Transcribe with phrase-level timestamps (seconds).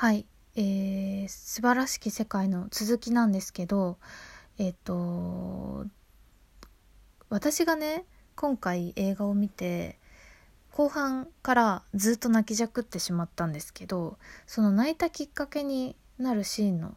[0.00, 0.24] はい、
[0.56, 3.98] えー、素晴らしき世界の続きなんですけど
[4.56, 5.84] えっ、と
[7.28, 9.98] 私がね今回映画を見て
[10.72, 14.16] 後半からずっと泣きじゃくってしまったんですけど
[14.46, 16.94] その泣いたきっかけになるシーンの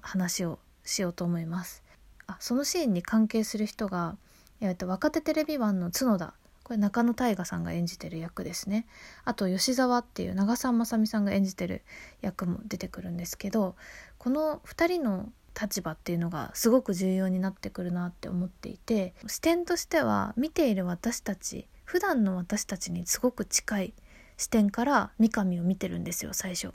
[0.00, 1.82] 話をしようと思います。
[2.26, 4.16] あそのシーンに関係する人が、
[4.62, 6.32] えー、と若手テレビ版の角田
[6.64, 8.86] これ中野大河さんが演じてる役ですね
[9.24, 11.82] あと吉沢っていう長澤まさみさんが演じてる
[12.22, 13.76] 役も出てくるんですけど
[14.18, 23.94] この2人の立場っていうのがすごく重要になってくるなって思っていて視点としては見ている私たち普段の私たちにすごく近い
[24.36, 26.68] 視点から三上を見てるんですよ最初。
[26.68, 26.70] っ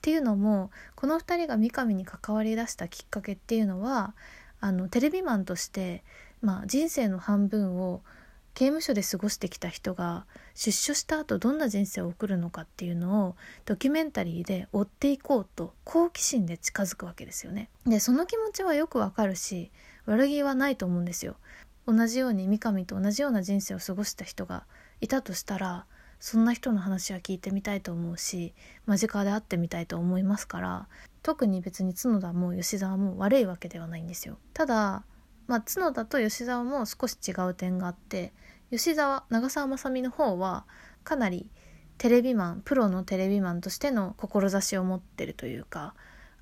[0.00, 4.14] ていうのもこの2人が三上に関わりだしたきっかけっていうのは
[4.60, 6.04] あのテレビマンとして、
[6.42, 8.02] まあ、人生の半分を
[8.54, 17.68] 刑務所で過ごしてきた人が出所した後どんな人生を送るのかっていうのをドキュメンタリーで追っていこうと好奇心で近づくわけですよね。
[17.84, 19.72] でその気持ちはよくわかるし
[20.06, 21.36] 悪気はないと思うんですよ。
[21.86, 24.64] 同じように三上と同じような人生を過ごした人が
[25.00, 25.86] いたとしたら
[26.20, 28.54] そんな人の話は聞いてみたいと思うし
[28.86, 30.88] 間近で会ってみたいと思いますから
[31.22, 34.38] 特に別に角田も吉沢も悪いわけではないんですよ。
[34.54, 35.04] ただ
[35.46, 38.32] まあ、角田と吉沢も少し違う点があって
[38.70, 40.64] 吉沢長澤まさみの方は
[41.04, 41.46] かなり
[41.98, 45.94] テレビマンプロのテレビマンとしての志を持ってるというか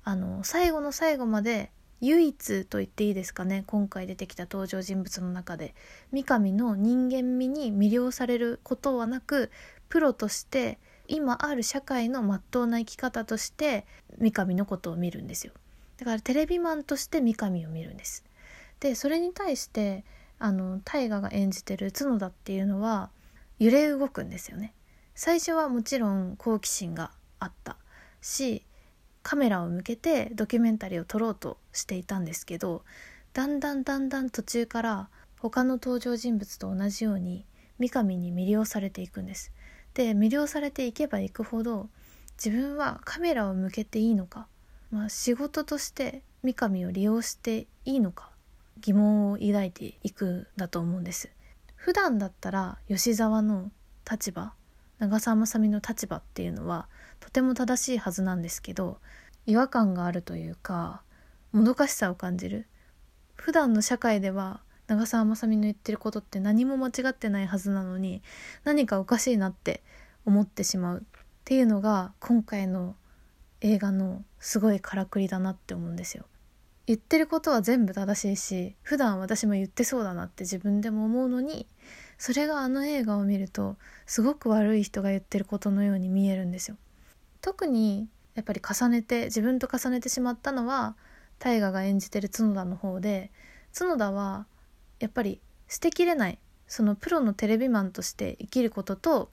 [0.03, 5.73] あの最後の最後まで唯一と言っていいですかね今回出てきた登場人物の中で
[6.11, 9.51] 三上の人間味に魅了されることはなく
[9.87, 13.85] プロとして今ある社会のまっとうな生き方として
[14.17, 15.53] 三上のことを見るんですよ。
[15.97, 18.23] だからテレビマンとして三上を見るんです。
[18.83, 20.03] でそれに対して
[20.39, 23.11] あの大河が演じてる角田っていうのは
[23.57, 24.73] 揺れ動くんですよね。
[25.15, 27.77] 最初はもちろん好奇心があった
[28.19, 28.65] し
[29.21, 32.83] カメラを向けてドキュメンタリーを撮ろうとしていたんですけど
[33.31, 37.45] だんだんだんだん途中から他の登場人物と同じように
[37.79, 39.53] 三上に魅了されていくんです。
[39.93, 41.87] で魅了されていけばいくほど
[42.43, 44.47] 自分はカメラを向けていいのか、
[44.91, 48.32] まあ、仕事として三上を利用していいのか
[48.81, 51.29] 疑問を抱いていくだと思うんです。
[51.75, 53.71] 普段だったら吉沢の
[54.09, 54.53] 立場
[54.99, 56.87] 長澤まさみの立場っていうのは
[57.19, 58.99] とても正しいはずなんですけど
[59.45, 61.01] 違和感があるというか
[61.51, 62.67] もどかしさを感じる。
[63.35, 68.21] 普段の社会では長澤まさみの言ってることって何も間違ってないはずなのに
[68.63, 69.83] 何かおかしいなって
[70.25, 70.99] 思ってしまう。
[70.99, 71.03] っ
[71.45, 72.95] ていうのが今回の
[73.59, 76.25] 映画のすごいからくりだなって思うんですよ。
[76.85, 81.65] 言ってることは全部正しいし普段私も言ってそうだなって自分でも思うのに
[82.17, 86.77] それがあの映画を見るとすごく悪い人が言ってることのように見えるんですよ。
[87.41, 90.95] 特にやっぱり重ねて自分と重ねてしまったのは
[91.39, 93.31] 大河が演じてる角田の方で
[93.77, 94.47] 角田は
[94.99, 99.29] やっぱり捨てきれないそのプロのテレビマンとして生きることと、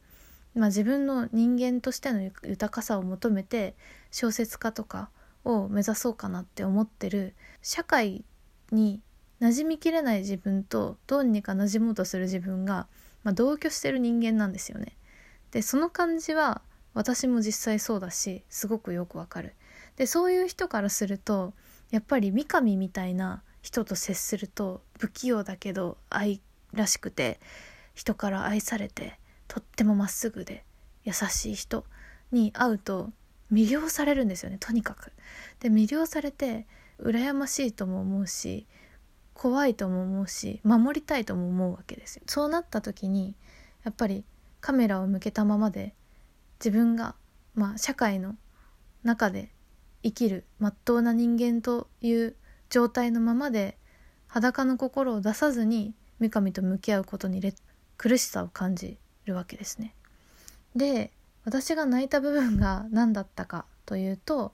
[0.54, 3.74] まあ、自分の人間としての豊かさを求めて
[4.10, 5.10] 小説家とか
[5.44, 8.24] を目指そうかなって思ってる社会
[8.72, 9.00] に
[9.40, 12.88] 馴染みきれない自分とどうにか馴染もうとする自分が、
[13.24, 14.96] まあ、同居してる人間なんですよね。
[15.50, 16.62] でその感じは
[16.94, 19.54] 私も実際そうだしすごくよくわかる。
[19.96, 21.54] でそういう人からすると
[21.90, 26.40] やっぱり三上みたいな人と接すると不器用だけど愛
[26.72, 27.40] らしくて
[27.94, 29.18] 人から愛されて
[29.48, 30.64] とってもまっすぐで
[31.04, 31.84] 優しい人
[32.30, 33.10] に会うと
[33.52, 35.12] 魅了されるんですよねとにかく。
[35.60, 36.66] で魅了されて
[36.98, 38.66] 羨ましいとも思うし
[39.34, 42.22] 怖いとも思うし守りたいとも思うわけですよ。
[42.26, 43.34] そうなった時に
[43.84, 44.24] やっぱり
[44.60, 45.94] カメラを向けたままで
[46.58, 47.14] 自分が、
[47.54, 48.36] まあ、社会の
[49.02, 49.50] 中で
[50.02, 52.36] 生きるまっとうな人間という
[52.68, 53.78] 状態のままで
[54.28, 57.40] 裸の心を出さずに三上と向き合うことに
[57.96, 59.94] 苦しさを感じるわけですね。
[60.76, 61.12] で
[61.44, 64.52] 私が泣いた部分が何だったかというと、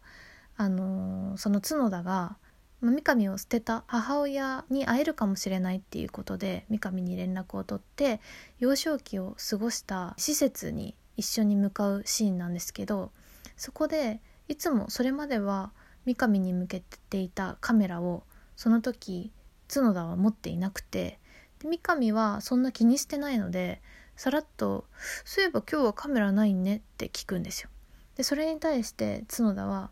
[0.57, 2.37] あのー、その角田が
[2.81, 8.21] 三上を捨てた母親に会えるかもしれないっていうことで三上に連絡を取って
[8.59, 13.13] 幼少期を過ごした施設に一緒に向かうシーンなんですけど
[13.57, 15.73] そこでいつもそれまでは
[16.05, 18.25] 三上に向けていたカメラを
[18.57, 19.33] その時
[19.73, 21.19] 角田は持っていなくて
[21.65, 23.81] 三上はそんな気にしてないので
[24.17, 24.87] さらっと
[25.25, 27.71] 「そういえば今日はカメラないね」って聞くんですよ。
[28.17, 29.91] でそれに対して角田は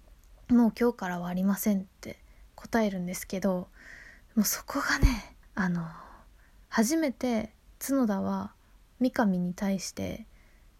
[0.48, 2.22] 「もう今日からはありません」って
[2.54, 3.68] 答えるんですけど
[4.34, 5.86] もうそこがねあの
[6.68, 8.54] 初めて角田は
[8.98, 10.26] 三上に対して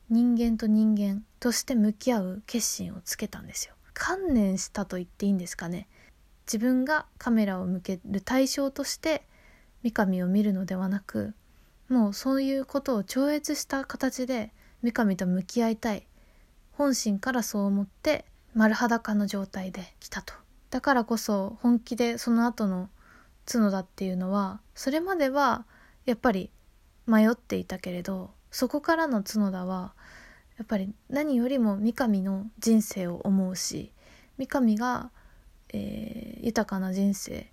[0.08, 5.88] 人間と人間として向き合う決心をつけたんですよ観念したと言っていいんですかね
[6.46, 9.26] 自分がカメラを向ける対象として
[9.82, 11.34] 三上を見るのではなく
[11.88, 14.52] もうそういうことを超越した形で
[14.82, 16.06] 三上と向き合いたい。
[16.72, 20.34] 本心からそう思って丸裸の状態で来たと。
[20.70, 22.90] だからこそ本気でその後の
[23.50, 25.64] 角田っていうのはそれまでは
[26.04, 26.50] やっぱり
[27.06, 29.94] 迷っていたけれどそこからの角田は
[30.58, 33.92] やっぱり何よりも三上の人生を思うし
[34.38, 35.10] 三上が、
[35.72, 37.50] えー、豊かな人生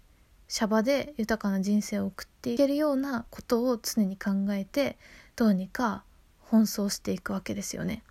[0.53, 4.99] シャバで豊かな人生を送っていけるようなことを常に考えて
[5.35, 6.03] どうにか
[6.47, 8.03] 奔走していくわけですよね。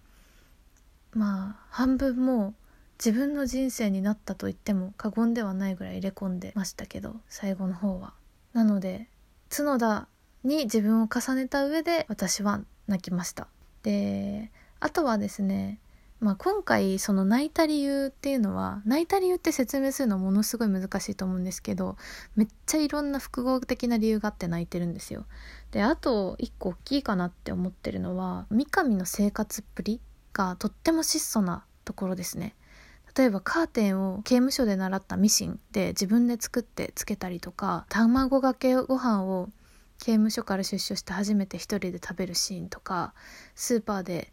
[1.13, 2.55] まあ半分も
[2.99, 8.13] 自分の人生になったと言っても過言ではないぐらい入れ込んでましたけど最後の方は。
[8.55, 9.07] なので
[9.49, 10.09] 角田
[10.43, 13.47] に自分を重ねた上で私は泣きました。
[13.85, 14.51] で
[14.81, 15.79] あとはですね
[16.23, 21.97] まあ、今回その泣いた理由っていうのは泣いた理由って説明するのものすごい難しいと思うんですけど
[22.37, 25.27] めっちゃいろんな複合的な理由があって泣いてるんですよ。
[25.73, 30.01] であと一個大きいかなって思ってるのは三上の生活っぷり
[30.33, 32.55] がとっても質素なところですね。
[33.17, 39.49] 例えばカーテンを刑務所で習ったミシンで自分で作ってつけたりとか卵かけご飯を
[39.99, 43.13] 刑務所から出所して初めて一人で食べるシーンとか
[43.57, 44.33] スーパーで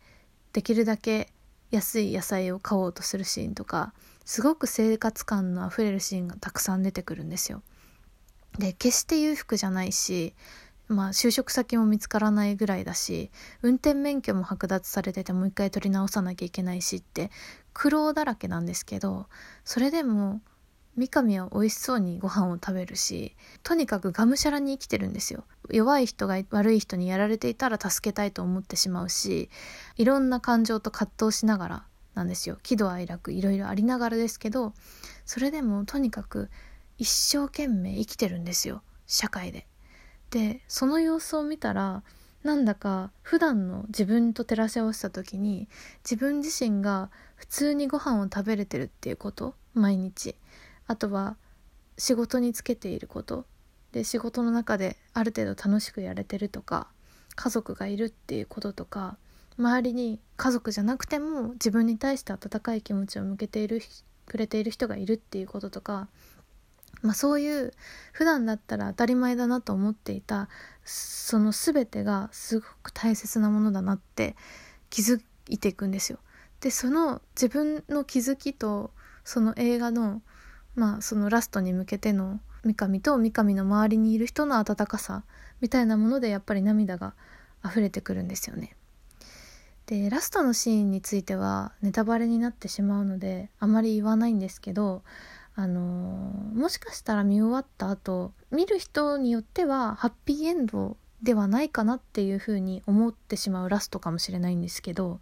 [0.54, 1.34] できるだけ
[1.72, 3.94] 安い野菜を買おうとするシーンとか
[4.26, 7.62] すごく生活感のあふれるシーンがたくさん出てくるんですよ。
[8.58, 10.34] で決して裕福じゃないし
[10.88, 13.30] まあ就職先も見つからないぐらいだし
[13.62, 17.30] 運転免許も剥奪されててもう一回取り直さなきゃいけないしって
[17.74, 19.28] 苦労だらけなんですけど
[19.64, 20.42] それでも
[20.96, 25.46] 三上は美味しそうにご飯を食べるしとにかくがむしゃらに生きてるんですよ。
[25.70, 29.50] 弱い人が悪い人にやられていたら助けたいと思ってしまうし
[29.98, 32.58] いろんな感情と葛藤しながらなんですよ。
[32.64, 34.74] 喜怒哀楽いろいろありながらですけど
[35.26, 36.50] それでもとにかく
[36.98, 38.82] 一生懸命生きてるんですよ。
[39.08, 39.68] 社会で。
[40.32, 42.04] でその様子を見たら
[42.44, 45.68] なんだか普段の自分と照らし合わせた時に
[46.04, 50.36] 自分自身が普通にご飯を食べれてるっていうこと毎日。
[50.90, 51.38] あとは
[52.00, 53.46] 仕事につけていること
[53.92, 56.88] で仕事の中である程度楽しくやれてるとか
[57.36, 59.18] 家族がいるっていうこととか
[59.60, 63.82] 周りに家族じゃなくても自分に対して温かい気持ちを向けている
[64.26, 66.08] くれている人がいるっていうこととか、
[67.04, 67.72] まあ、そういう
[68.12, 70.50] 普段だったら当たり前だなと思っていた
[70.86, 74.36] その全てがすごく大切なものだなって
[74.90, 76.18] 気づいていくんですよ。
[76.62, 78.92] でその自分の気づきと
[79.24, 80.24] その映画の
[80.80, 85.24] まあそのラストに向けての三上と三上の周りにいる人の温かさ
[85.60, 87.14] みたいなものでやっぱり涙が
[87.66, 88.76] 溢れてくるんですよね。
[89.88, 95.02] でラストのシーンについてはネタバレになってしまうのであまり言わないんですけど
[95.56, 105.20] あのー、もしかしたら見終わった後見る人によってはハッピーエンドではないかなっていうふうに思ってしまうラストかもしれないんですけど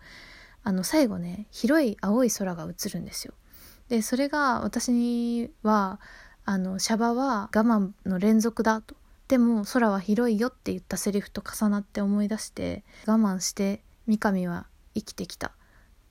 [0.64, 3.34] あの最後ね広い青い空が映るんですよ。
[3.90, 6.00] でそれが私には
[6.46, 8.96] あのシャバは我慢の連続だと。
[9.28, 15.52] でも空は広いよって言ったセリフと重なって思い出して我慢して三上は生きてきた。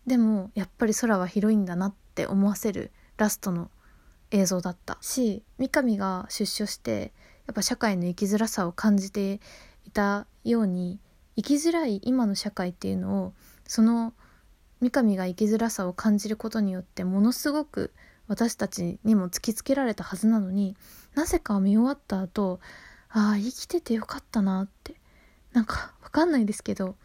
[0.07, 3.71] でもやっぱり空は広いんだなって思わせるラストの
[4.31, 4.99] 映像だった。
[5.01, 7.13] し三上が出所して
[7.47, 9.41] やっぱ社会の生きづらさを感じて
[9.85, 11.01] いたように
[11.37, 13.33] 生きづらい今の社会っていうのを
[13.67, 14.13] その
[14.91, 17.93] 三上が生きづらさを感じることによってものすごく
[18.29, 20.77] 私たちにも突きつけられたはずなのに
[21.15, 22.61] なぜか見終わった後
[23.09, 24.95] ああ生きててよかったなって。
[25.53, 26.97] なんかわかんないですけど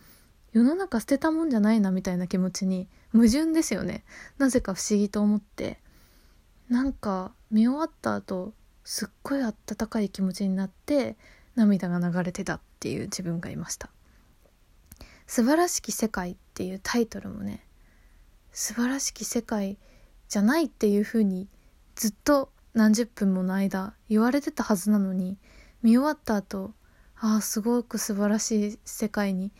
[0.51, 4.03] 世の中捨てたもんじゃないなみたいな気持ちに矛盾ですよね。
[4.37, 5.79] なぜか不思議と思って。
[6.69, 11.17] なんか見終わった後すっごいあったかい気持ちになって
[11.55, 13.89] 涙が流れてたっていう自分がいました。
[15.27, 17.63] 素晴らしき世界っていうタイトルもね
[18.51, 19.77] 素晴らしき世界
[20.27, 21.47] じゃないっていうふうに
[21.95, 25.37] ずっと何十分もの間言われてたはずなのに
[25.83, 26.73] 見終わった後
[27.19, 29.51] ああすごく素晴らしい世界に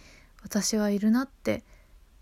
[0.44, 1.64] 私はいるなって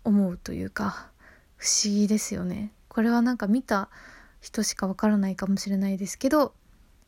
[0.04, 1.08] 思うというか
[1.56, 2.72] 不思議ですよね。
[2.88, 3.88] これはなんか見た
[4.40, 6.54] 人しかわからないかもしれないですけど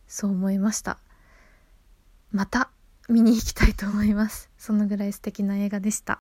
[0.07, 0.99] そう思いました。
[2.31, 2.71] また
[3.09, 4.51] 見に行きたいと思います。
[4.59, 6.11] そのぐらい素敵な映画でした。